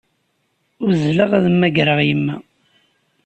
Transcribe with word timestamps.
Uzzleɣ 0.87 1.31
ad 1.37 1.45
mmagreɣ 1.53 1.99
yemma. 2.07 2.35